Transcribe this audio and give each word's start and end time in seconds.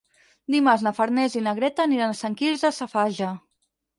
Dimarts 0.53 0.85
na 0.87 0.93
Farners 0.99 1.35
i 1.35 1.43
na 1.47 1.53
Greta 1.59 1.85
aniran 1.85 2.15
a 2.15 2.17
Sant 2.21 2.39
Quirze 2.39 2.71
Safaja. 2.79 3.29